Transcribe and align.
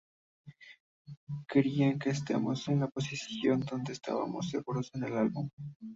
Querían 1.47 1.99
que 1.99 2.09
estemos 2.09 2.67
en 2.67 2.79
la 2.79 2.87
posición 2.87 3.59
donde 3.59 3.93
estábamos 3.93 4.49
seguros 4.49 4.89
con 4.89 5.03
el 5.03 5.15
álbum". 5.15 5.47